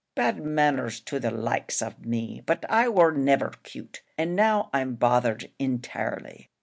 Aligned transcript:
"Bad 0.15 0.43
manners 0.43 0.99
to 1.01 1.19
the 1.19 1.29
likes 1.29 1.79
of 1.79 2.07
me; 2.07 2.41
but 2.47 2.65
I 2.67 2.89
war 2.89 3.11
niver 3.11 3.53
cute, 3.61 4.01
and 4.17 4.35
now 4.35 4.71
I'm 4.73 4.95
bothered 4.95 5.51
intirely." 5.59 6.49